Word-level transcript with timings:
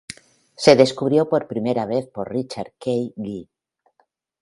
Se 0.57 0.75
descubrió 0.75 1.29
por 1.29 1.45
primera 1.47 1.85
vez 1.85 2.07
por 2.07 2.27
Richard 2.31 2.73
K. 2.79 2.89
Guy. 3.15 3.47